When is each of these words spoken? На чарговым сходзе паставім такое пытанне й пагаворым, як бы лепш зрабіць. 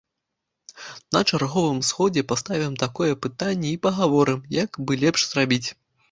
На 1.15 1.19
чарговым 1.29 1.81
сходзе 1.89 2.23
паставім 2.31 2.73
такое 2.83 3.09
пытанне 3.25 3.69
й 3.73 3.77
пагаворым, 3.83 4.39
як 4.57 4.79
бы 4.85 4.97
лепш 5.03 5.27
зрабіць. 5.33 5.69